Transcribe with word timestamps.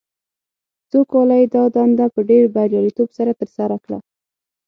څو 0.89 0.99
کاله 1.11 1.35
یې 1.41 1.47
دا 1.55 1.63
دنده 1.75 2.05
په 2.13 2.19
ډېر 2.29 2.43
بریالیتوب 2.55 3.09
سره 3.17 3.31
ترسره 3.41 3.77
کړه. 3.83 3.99